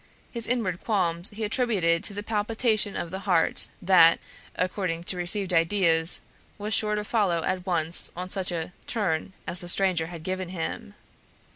His 0.31 0.47
inward 0.47 0.83
qualms 0.83 1.29
he 1.29 1.43
attributed 1.43 2.03
to 2.05 2.13
the 2.15 2.23
palpitation 2.23 2.97
of 2.97 3.11
the 3.11 3.19
heart 3.29 3.67
that, 3.83 4.19
according 4.55 5.03
to 5.03 5.15
received 5.15 5.53
ideas, 5.53 6.21
was 6.57 6.73
sure 6.73 6.95
to 6.95 7.03
follow 7.03 7.43
at 7.43 7.67
once 7.67 8.11
on 8.15 8.27
such 8.27 8.51
a 8.51 8.73
"turn" 8.87 9.33
as 9.45 9.59
the 9.59 9.69
stranger 9.69 10.07
had 10.07 10.23
given 10.23 10.49
him. 10.49 10.95